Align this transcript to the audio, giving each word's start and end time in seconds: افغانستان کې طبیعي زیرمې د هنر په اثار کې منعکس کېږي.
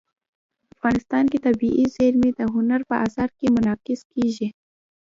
افغانستان 0.73 1.23
کې 1.31 1.37
طبیعي 1.47 1.85
زیرمې 1.95 2.29
د 2.39 2.41
هنر 2.53 2.81
په 2.89 2.95
اثار 3.05 3.29
کې 3.37 3.45
منعکس 3.55 4.01
کېږي. 4.13 4.47